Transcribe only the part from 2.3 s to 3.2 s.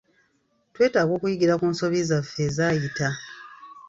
ezaayita.